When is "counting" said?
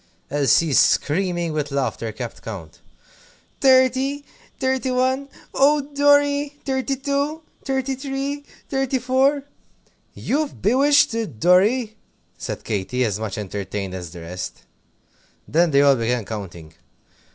16.25-16.73